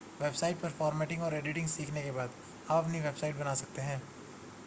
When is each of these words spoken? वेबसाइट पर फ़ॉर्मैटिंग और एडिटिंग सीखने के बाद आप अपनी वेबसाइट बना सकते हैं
वेबसाइट 0.19 0.59
पर 0.59 0.69
फ़ॉर्मैटिंग 0.69 1.21
और 1.23 1.33
एडिटिंग 1.35 1.67
सीखने 1.69 2.01
के 2.03 2.11
बाद 2.11 2.29
आप 2.69 2.83
अपनी 2.83 3.01
वेबसाइट 3.01 3.35
बना 3.35 3.53
सकते 3.55 3.81
हैं 3.81 4.01